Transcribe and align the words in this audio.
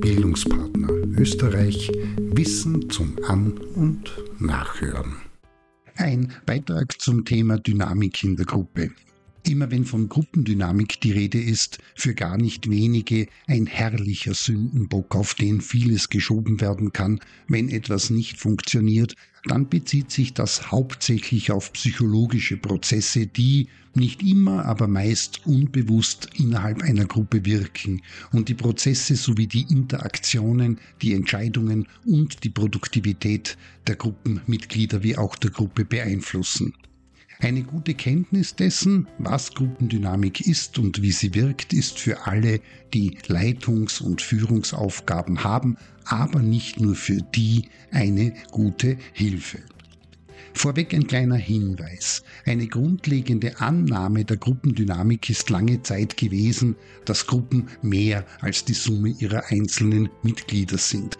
Bildungspartner 0.00 0.88
Österreich 1.18 1.90
Wissen 2.18 2.88
zum 2.90 3.16
An- 3.26 3.58
und 3.74 4.10
Nachhören. 4.38 5.16
Ein 5.96 6.32
Beitrag 6.46 7.00
zum 7.00 7.24
Thema 7.24 7.58
Dynamik 7.58 8.24
in 8.24 8.36
der 8.36 8.46
Gruppe. 8.46 8.90
Immer 9.48 9.70
wenn 9.70 9.84
von 9.84 10.08
Gruppendynamik 10.08 11.00
die 11.00 11.12
Rede 11.12 11.40
ist, 11.40 11.78
für 11.94 12.14
gar 12.14 12.36
nicht 12.36 12.68
wenige 12.70 13.26
ein 13.46 13.66
herrlicher 13.66 14.34
Sündenbock, 14.34 15.16
auf 15.16 15.34
den 15.34 15.60
vieles 15.60 16.08
geschoben 16.08 16.60
werden 16.60 16.92
kann, 16.92 17.20
wenn 17.48 17.68
etwas 17.68 18.10
nicht 18.10 18.38
funktioniert, 18.38 19.14
dann 19.44 19.68
bezieht 19.68 20.10
sich 20.10 20.34
das 20.34 20.70
hauptsächlich 20.70 21.50
auf 21.50 21.72
psychologische 21.72 22.58
Prozesse, 22.58 23.26
die 23.26 23.68
nicht 23.94 24.22
immer, 24.22 24.66
aber 24.66 24.86
meist 24.86 25.46
unbewusst 25.46 26.28
innerhalb 26.36 26.82
einer 26.82 27.06
Gruppe 27.06 27.44
wirken 27.44 28.02
und 28.32 28.48
die 28.48 28.54
Prozesse 28.54 29.16
sowie 29.16 29.46
die 29.46 29.66
Interaktionen, 29.68 30.78
die 31.02 31.14
Entscheidungen 31.14 31.88
und 32.06 32.44
die 32.44 32.50
Produktivität 32.50 33.56
der 33.86 33.96
Gruppenmitglieder 33.96 35.02
wie 35.02 35.16
auch 35.16 35.34
der 35.36 35.50
Gruppe 35.50 35.84
beeinflussen. 35.84 36.74
Eine 37.42 37.62
gute 37.62 37.94
Kenntnis 37.94 38.54
dessen, 38.54 39.08
was 39.16 39.54
Gruppendynamik 39.54 40.46
ist 40.46 40.78
und 40.78 41.00
wie 41.00 41.10
sie 41.10 41.34
wirkt, 41.34 41.72
ist 41.72 41.98
für 41.98 42.26
alle, 42.26 42.60
die 42.92 43.16
Leitungs- 43.28 44.02
und 44.02 44.20
Führungsaufgaben 44.20 45.42
haben, 45.42 45.78
aber 46.04 46.40
nicht 46.40 46.80
nur 46.80 46.94
für 46.94 47.22
die 47.34 47.70
eine 47.92 48.34
gute 48.50 48.98
Hilfe. 49.14 49.60
Vorweg 50.52 50.92
ein 50.92 51.06
kleiner 51.06 51.36
Hinweis. 51.36 52.22
Eine 52.44 52.66
grundlegende 52.66 53.58
Annahme 53.58 54.26
der 54.26 54.36
Gruppendynamik 54.36 55.30
ist 55.30 55.48
lange 55.48 55.82
Zeit 55.82 56.18
gewesen, 56.18 56.76
dass 57.06 57.26
Gruppen 57.26 57.68
mehr 57.80 58.26
als 58.42 58.66
die 58.66 58.74
Summe 58.74 59.14
ihrer 59.18 59.44
einzelnen 59.50 60.10
Mitglieder 60.22 60.76
sind. 60.76 61.16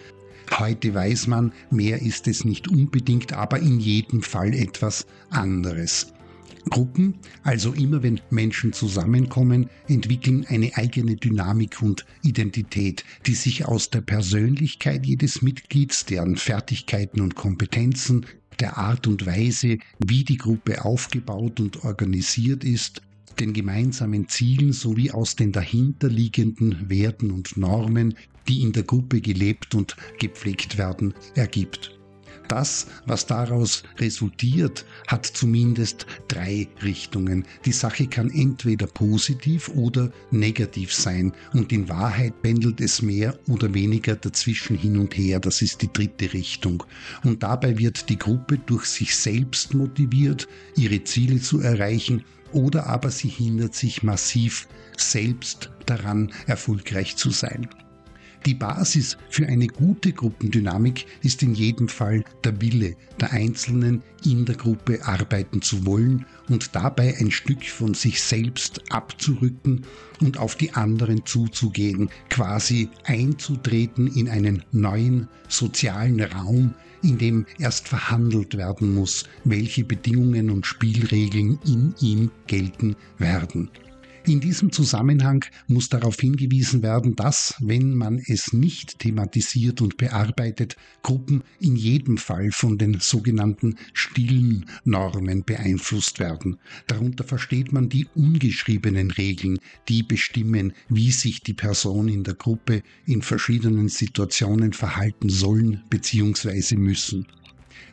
Heute 0.58 0.94
weiß 0.94 1.26
man, 1.28 1.52
mehr 1.70 2.02
ist 2.02 2.26
es 2.28 2.44
nicht 2.44 2.68
unbedingt, 2.68 3.32
aber 3.32 3.60
in 3.60 3.80
jedem 3.80 4.22
Fall 4.22 4.52
etwas 4.52 5.06
anderes. 5.30 6.12
Gruppen, 6.68 7.14
also 7.42 7.72
immer 7.72 8.02
wenn 8.02 8.20
Menschen 8.30 8.72
zusammenkommen, 8.72 9.70
entwickeln 9.88 10.44
eine 10.48 10.76
eigene 10.76 11.16
Dynamik 11.16 11.80
und 11.80 12.04
Identität, 12.22 13.04
die 13.26 13.34
sich 13.34 13.64
aus 13.64 13.90
der 13.90 14.02
Persönlichkeit 14.02 15.06
jedes 15.06 15.40
Mitglieds, 15.40 16.04
deren 16.04 16.36
Fertigkeiten 16.36 17.20
und 17.22 17.34
Kompetenzen, 17.34 18.26
der 18.58 18.76
Art 18.76 19.06
und 19.06 19.24
Weise, 19.24 19.78
wie 19.98 20.24
die 20.24 20.36
Gruppe 20.36 20.84
aufgebaut 20.84 21.60
und 21.60 21.84
organisiert 21.84 22.62
ist, 22.62 23.00
den 23.41 23.52
gemeinsamen 23.52 24.28
Zielen 24.28 24.72
sowie 24.72 25.10
aus 25.10 25.34
den 25.34 25.50
dahinterliegenden 25.50 26.88
Werten 26.88 27.30
und 27.30 27.56
Normen, 27.56 28.14
die 28.48 28.62
in 28.62 28.72
der 28.72 28.83
Gruppe 28.83 29.20
gelebt 29.20 29.74
und 29.74 29.96
gepflegt 30.19 30.78
werden, 30.78 31.14
ergibt. 31.34 31.96
Das, 32.48 32.88
was 33.06 33.27
daraus 33.27 33.84
resultiert, 33.98 34.84
hat 35.06 35.24
zumindest 35.24 36.06
drei 36.27 36.66
Richtungen. 36.83 37.44
Die 37.64 37.70
Sache 37.70 38.08
kann 38.08 38.28
entweder 38.28 38.88
positiv 38.88 39.68
oder 39.68 40.11
negativ 40.33 40.92
sein 40.92 41.33
und 41.52 41.72
in 41.72 41.88
Wahrheit 41.88 42.42
pendelt 42.42 42.80
es 42.80 43.02
mehr 43.02 43.38
oder 43.46 43.72
weniger 43.72 44.16
dazwischen 44.16 44.77
hin 44.77 44.98
und 44.98 45.16
her. 45.16 45.38
Das 45.38 45.62
ist 45.62 45.80
die 45.83 45.92
dritte 45.92 46.33
Richtung. 46.33 46.83
Und 47.22 47.44
dabei 47.44 47.78
wird 47.78 48.08
die 48.08 48.18
Gruppe 48.18 48.58
durch 48.58 48.86
sich 48.86 49.14
selbst 49.14 49.72
motiviert, 49.72 50.48
ihre 50.77 51.05
Ziele 51.05 51.41
zu 51.41 51.61
erreichen 51.61 52.24
oder 52.52 52.86
aber 52.86 53.10
sie 53.10 53.28
hindert 53.28 53.74
sich 53.74 54.02
massiv 54.02 54.68
selbst 54.96 55.70
daran, 55.86 56.32
erfolgreich 56.46 57.16
zu 57.16 57.30
sein. 57.30 57.68
Die 58.46 58.55
Basis 58.55 59.19
für 59.28 59.46
eine 59.46 59.66
gute 59.66 60.12
Gruppendynamik 60.12 61.05
ist 61.22 61.42
in 61.42 61.55
jedem 61.55 61.88
Fall 61.88 62.24
der 62.42 62.58
Wille 62.62 62.96
der 63.20 63.33
Einzelnen, 63.33 64.02
in 64.24 64.46
der 64.46 64.55
Gruppe 64.55 65.01
arbeiten 65.05 65.61
zu 65.61 65.84
wollen 65.84 66.24
und 66.48 66.74
dabei 66.74 67.17
ein 67.18 67.30
Stück 67.30 67.64
von 67.64 67.92
sich 67.92 68.23
selbst 68.23 68.80
abzurücken 68.90 69.84
und 70.23 70.39
auf 70.39 70.56
die 70.56 70.73
anderen 70.73 71.27
zuzugehen, 71.27 72.08
quasi 72.30 72.89
einzutreten 73.05 74.06
in 74.06 74.30
einen 74.30 74.64
neuen 74.72 75.28
sozialen 75.48 76.20
Raum, 76.22 76.74
in 77.02 77.18
dem 77.18 77.45
erst 77.58 77.89
verhandelt 77.89 78.57
werden 78.57 78.95
muss, 78.95 79.24
welche 79.45 79.84
Bedingungen 79.84 80.51
und 80.51 80.67
Spielregeln 80.67 81.58
in 81.67 81.95
ihm 82.01 82.30
gelten 82.46 82.96
werden. 83.18 83.70
In 84.27 84.39
diesem 84.41 84.70
Zusammenhang 84.70 85.47
muss 85.67 85.89
darauf 85.89 86.20
hingewiesen 86.20 86.83
werden, 86.83 87.17
dass, 87.17 87.55
wenn 87.58 87.95
man 87.95 88.19
es 88.19 88.53
nicht 88.53 88.98
thematisiert 88.98 89.81
und 89.81 89.97
bearbeitet, 89.97 90.77
Gruppen 91.03 91.42
in 91.58 91.75
jedem 91.75 92.19
Fall 92.19 92.51
von 92.53 92.77
den 92.77 93.01
sogenannten 93.01 93.77
stillen 93.95 94.67
Normen 94.85 95.45
beeinflusst 95.45 96.20
werden. 96.20 96.58
Darunter 96.86 97.25
versteht 97.25 97.73
man 97.73 97.89
die 97.89 98.07
ungeschriebenen 98.14 99.11
Regeln, 99.11 99.58
die 99.89 100.03
bestimmen, 100.03 100.75
wie 100.91 101.13
sich 101.13 101.41
die 101.41 101.55
Person 101.55 102.08
in 102.08 102.23
der 102.23 102.35
Gruppe 102.35 102.83
in 103.07 103.23
verschiedenen 103.23 103.89
Situationen 103.89 104.75
verhalten 104.75 105.31
sollen 105.31 105.83
bzw. 105.89 106.77
müssen. 106.77 107.27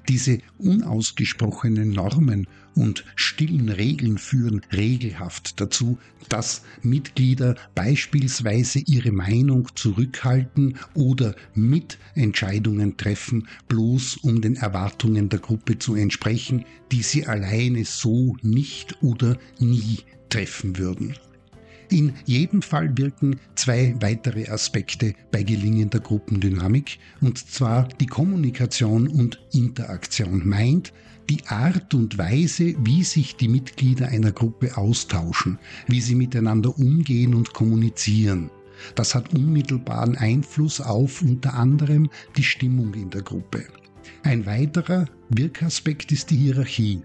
Diese 0.09 0.39
unausgesprochenen 0.57 1.91
Normen 1.91 2.47
und 2.75 3.03
stillen 3.15 3.69
Regeln 3.69 4.17
führen 4.17 4.61
regelhaft 4.71 5.59
dazu, 5.59 5.97
dass 6.29 6.63
Mitglieder 6.83 7.55
beispielsweise 7.75 8.79
ihre 8.79 9.11
Meinung 9.11 9.69
zurückhalten 9.75 10.77
oder 10.93 11.35
Mitentscheidungen 11.55 12.97
treffen, 12.97 13.47
bloß 13.67 14.17
um 14.17 14.41
den 14.41 14.55
Erwartungen 14.55 15.29
der 15.29 15.39
Gruppe 15.39 15.79
zu 15.79 15.95
entsprechen, 15.95 16.65
die 16.91 17.01
sie 17.01 17.25
alleine 17.25 17.83
so 17.85 18.35
nicht 18.41 19.01
oder 19.01 19.37
nie 19.59 19.99
treffen 20.29 20.77
würden. 20.77 21.15
In 21.89 22.13
jedem 22.25 22.61
Fall 22.61 22.97
wirken 22.97 23.39
zwei 23.55 23.95
weitere 24.01 24.49
Aspekte 24.49 25.13
bei 25.31 25.43
gelingender 25.43 26.01
Gruppendynamik, 26.01 26.99
und 27.21 27.37
zwar 27.37 27.87
die 27.87 28.07
Kommunikation 28.07 29.07
und 29.07 29.39
Interaktion 29.53 30.45
meint, 30.45 30.91
die 31.29 31.45
Art 31.47 31.93
und 31.93 32.17
Weise, 32.17 32.75
wie 32.83 33.03
sich 33.03 33.35
die 33.37 33.47
Mitglieder 33.47 34.09
einer 34.09 34.31
Gruppe 34.31 34.77
austauschen, 34.77 35.59
wie 35.87 36.01
sie 36.01 36.15
miteinander 36.15 36.77
umgehen 36.77 37.33
und 37.33 37.53
kommunizieren. 37.53 38.49
Das 38.95 39.15
hat 39.15 39.33
unmittelbaren 39.33 40.15
Einfluss 40.17 40.81
auf 40.81 41.21
unter 41.21 41.53
anderem 41.53 42.09
die 42.35 42.43
Stimmung 42.43 42.93
in 42.93 43.09
der 43.09 43.21
Gruppe. 43.21 43.65
Ein 44.23 44.45
weiterer 44.45 45.05
Wirkaspekt 45.29 46.11
ist 46.11 46.29
die 46.31 46.37
Hierarchie. 46.37 47.01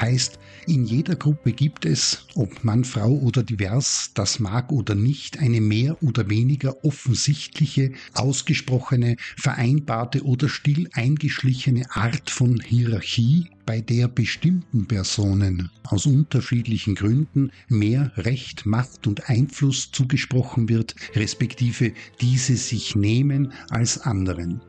Heißt, 0.00 0.38
in 0.66 0.84
jeder 0.84 1.16
Gruppe 1.16 1.52
gibt 1.52 1.84
es, 1.84 2.26
ob 2.34 2.64
Mann, 2.64 2.84
Frau 2.84 3.10
oder 3.10 3.42
divers, 3.42 4.10
das 4.14 4.38
mag 4.38 4.70
oder 4.72 4.94
nicht, 4.94 5.38
eine 5.38 5.60
mehr 5.60 6.00
oder 6.02 6.30
weniger 6.30 6.84
offensichtliche, 6.84 7.92
ausgesprochene, 8.14 9.16
vereinbarte 9.36 10.24
oder 10.24 10.48
still 10.48 10.88
eingeschlichene 10.92 11.90
Art 11.90 12.30
von 12.30 12.60
Hierarchie, 12.60 13.48
bei 13.66 13.80
der 13.80 14.08
bestimmten 14.08 14.86
Personen 14.86 15.70
aus 15.84 16.06
unterschiedlichen 16.06 16.94
Gründen 16.94 17.52
mehr 17.68 18.12
Recht, 18.16 18.66
Macht 18.66 19.06
und 19.06 19.28
Einfluss 19.28 19.90
zugesprochen 19.92 20.68
wird, 20.68 20.94
respektive 21.14 21.92
diese 22.20 22.56
sich 22.56 22.96
nehmen 22.96 23.52
als 23.70 24.00
anderen. 24.00 24.60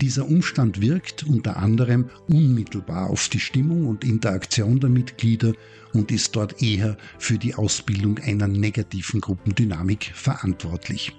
Dieser 0.00 0.28
Umstand 0.28 0.82
wirkt 0.82 1.24
unter 1.24 1.56
anderem 1.56 2.10
unmittelbar 2.28 3.08
auf 3.08 3.28
die 3.28 3.40
Stimmung 3.40 3.86
und 3.86 4.04
Interaktion 4.04 4.78
der 4.78 4.90
Mitglieder 4.90 5.54
und 5.94 6.12
ist 6.12 6.36
dort 6.36 6.62
eher 6.62 6.98
für 7.18 7.38
die 7.38 7.54
Ausbildung 7.54 8.18
einer 8.18 8.46
negativen 8.46 9.22
Gruppendynamik 9.22 10.12
verantwortlich. 10.14 11.12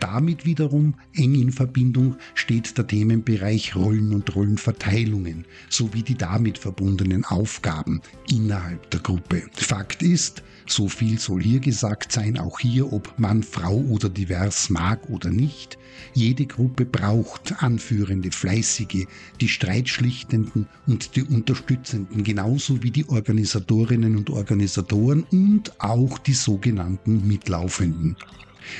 Damit 0.00 0.44
wiederum 0.44 0.94
eng 1.14 1.34
in 1.34 1.52
Verbindung 1.52 2.16
steht 2.34 2.76
der 2.76 2.86
Themenbereich 2.86 3.74
Rollen 3.76 4.12
und 4.12 4.34
Rollenverteilungen 4.34 5.46
sowie 5.70 6.02
die 6.02 6.16
damit 6.16 6.58
verbundenen 6.58 7.24
Aufgaben 7.24 8.02
innerhalb 8.30 8.90
der 8.90 9.00
Gruppe. 9.00 9.42
Fakt 9.52 10.02
ist, 10.02 10.42
so 10.66 10.88
viel 10.88 11.18
soll 11.18 11.42
hier 11.42 11.60
gesagt 11.60 12.12
sein, 12.12 12.38
auch 12.38 12.58
hier, 12.58 12.92
ob 12.92 13.18
Mann, 13.18 13.42
Frau 13.42 13.76
oder 13.76 14.08
divers 14.08 14.68
mag 14.68 15.08
oder 15.08 15.30
nicht. 15.30 15.78
Jede 16.12 16.46
Gruppe 16.46 16.84
braucht 16.84 17.62
anführende, 17.62 18.32
fleißige, 18.32 19.06
die 19.40 19.48
streitschlichtenden 19.48 20.66
und 20.86 21.16
die 21.16 21.22
unterstützenden, 21.22 22.24
genauso 22.24 22.82
wie 22.82 22.90
die 22.90 23.08
Organisatorinnen 23.08 24.16
und 24.16 24.30
Organisatoren 24.30 25.22
und 25.30 25.80
auch 25.80 26.18
die 26.18 26.34
sogenannten 26.34 27.26
Mitlaufenden. 27.26 28.16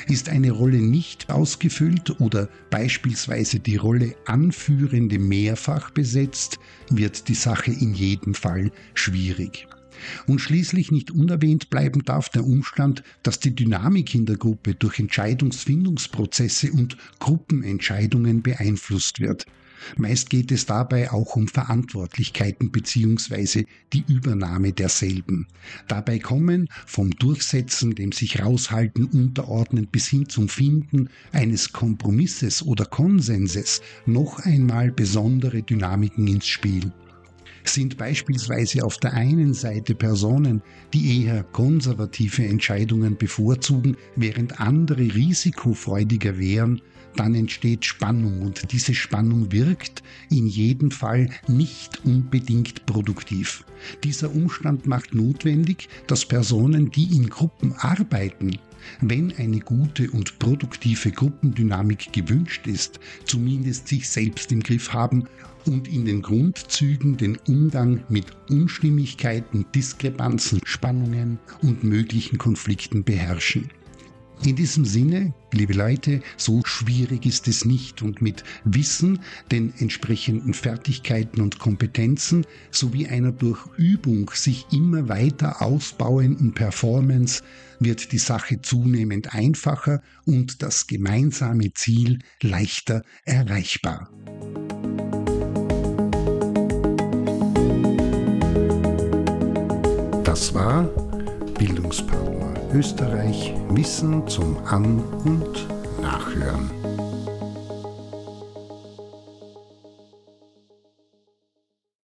Ist 0.08 0.28
eine 0.28 0.50
Rolle 0.50 0.78
nicht 0.78 1.30
ausgefüllt 1.30 2.20
oder 2.20 2.48
beispielsweise 2.70 3.60
die 3.60 3.76
Rolle 3.76 4.14
Anführende 4.26 5.18
mehrfach 5.18 5.90
besetzt, 5.90 6.58
wird 6.90 7.28
die 7.28 7.34
Sache 7.34 7.70
in 7.72 7.94
jedem 7.94 8.34
Fall 8.34 8.70
schwierig. 8.94 9.66
Und 10.26 10.40
schließlich 10.40 10.90
nicht 10.90 11.10
unerwähnt 11.10 11.70
bleiben 11.70 12.04
darf 12.04 12.28
der 12.28 12.44
Umstand, 12.44 13.02
dass 13.22 13.40
die 13.40 13.54
Dynamik 13.54 14.14
in 14.14 14.26
der 14.26 14.36
Gruppe 14.36 14.74
durch 14.74 14.98
Entscheidungsfindungsprozesse 14.98 16.72
und 16.72 16.96
Gruppenentscheidungen 17.18 18.42
beeinflusst 18.42 19.20
wird. 19.20 19.46
Meist 19.96 20.30
geht 20.30 20.52
es 20.52 20.66
dabei 20.66 21.10
auch 21.10 21.36
um 21.36 21.48
Verantwortlichkeiten 21.48 22.70
bzw. 22.70 23.64
die 23.92 24.04
Übernahme 24.08 24.72
derselben. 24.72 25.46
Dabei 25.88 26.18
kommen 26.18 26.68
vom 26.86 27.10
Durchsetzen, 27.10 27.94
dem 27.94 28.12
sich 28.12 28.40
raushalten, 28.40 29.06
unterordnen 29.06 29.86
bis 29.86 30.08
hin 30.08 30.28
zum 30.28 30.48
Finden 30.48 31.08
eines 31.32 31.72
Kompromisses 31.72 32.62
oder 32.62 32.84
Konsenses 32.84 33.80
noch 34.06 34.40
einmal 34.40 34.90
besondere 34.90 35.62
Dynamiken 35.62 36.26
ins 36.26 36.46
Spiel 36.46 36.92
sind 37.68 37.96
beispielsweise 37.96 38.84
auf 38.84 38.98
der 38.98 39.14
einen 39.14 39.54
Seite 39.54 39.94
Personen, 39.94 40.62
die 40.92 41.24
eher 41.24 41.42
konservative 41.42 42.44
Entscheidungen 42.44 43.16
bevorzugen, 43.16 43.96
während 44.14 44.60
andere 44.60 45.00
risikofreudiger 45.00 46.38
wären, 46.38 46.80
dann 47.16 47.34
entsteht 47.34 47.84
Spannung 47.84 48.42
und 48.42 48.72
diese 48.72 48.94
Spannung 48.94 49.52
wirkt 49.52 50.02
in 50.30 50.46
jedem 50.46 50.90
Fall 50.90 51.30
nicht 51.48 52.04
unbedingt 52.04 52.86
produktiv. 52.86 53.64
Dieser 54.04 54.34
Umstand 54.34 54.86
macht 54.86 55.14
notwendig, 55.14 55.88
dass 56.06 56.26
Personen, 56.26 56.90
die 56.90 57.16
in 57.16 57.28
Gruppen 57.28 57.72
arbeiten, 57.74 58.58
wenn 59.00 59.32
eine 59.36 59.60
gute 59.60 60.10
und 60.10 60.38
produktive 60.38 61.10
Gruppendynamik 61.10 62.12
gewünscht 62.12 62.66
ist, 62.66 63.00
zumindest 63.24 63.88
sich 63.88 64.08
selbst 64.08 64.52
im 64.52 64.62
Griff 64.62 64.92
haben 64.92 65.26
und 65.66 65.88
in 65.88 66.04
den 66.04 66.22
Grundzügen 66.22 67.16
den 67.16 67.36
Umgang 67.48 68.04
mit 68.08 68.26
Unstimmigkeiten, 68.48 69.66
Diskrepanzen, 69.74 70.60
Spannungen 70.64 71.38
und 71.62 71.82
möglichen 71.82 72.38
Konflikten 72.38 73.02
beherrschen. 73.02 73.68
In 74.44 74.54
diesem 74.54 74.84
Sinne, 74.84 75.34
liebe 75.52 75.72
Leute, 75.72 76.20
so 76.36 76.62
schwierig 76.64 77.26
ist 77.26 77.48
es 77.48 77.64
nicht 77.64 78.02
und 78.02 78.22
mit 78.22 78.44
Wissen, 78.64 79.20
den 79.50 79.72
entsprechenden 79.78 80.54
Fertigkeiten 80.54 81.40
und 81.40 81.58
Kompetenzen 81.58 82.46
sowie 82.70 83.08
einer 83.08 83.32
durch 83.32 83.66
Übung 83.76 84.30
sich 84.34 84.66
immer 84.72 85.08
weiter 85.08 85.62
ausbauenden 85.62 86.54
Performance 86.54 87.42
wird 87.80 88.12
die 88.12 88.18
Sache 88.18 88.60
zunehmend 88.60 89.34
einfacher 89.34 90.02
und 90.24 90.62
das 90.62 90.86
gemeinsame 90.86 91.72
Ziel 91.72 92.20
leichter 92.40 93.02
erreichbar. 93.24 94.10
Das 100.24 100.54
war 100.54 100.84
Bildungspartner 101.58 102.35
Österreich 102.76 103.54
Wissen 103.70 104.28
zum 104.28 104.58
An- 104.66 105.02
und 105.24 105.66
Nachhören. 106.02 106.75